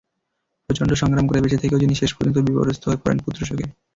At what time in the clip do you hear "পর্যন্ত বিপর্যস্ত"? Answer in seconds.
2.13-2.83